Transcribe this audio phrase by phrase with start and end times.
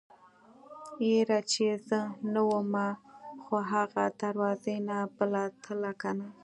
[1.09, 1.99] يره چې زه
[2.33, 2.87] نه ومه
[3.43, 6.27] خو اغه دروازې نه به تله کنه.